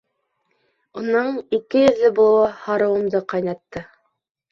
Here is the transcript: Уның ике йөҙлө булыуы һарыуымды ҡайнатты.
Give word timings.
Уның 1.01 1.27
ике 1.57 1.81
йөҙлө 1.87 2.09
булыуы 2.19 2.47
һарыуымды 2.63 3.21
ҡайнатты. 3.35 3.83